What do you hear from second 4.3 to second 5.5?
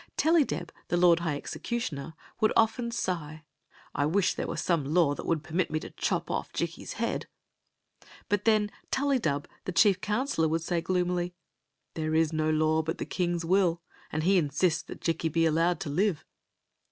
there were some law that would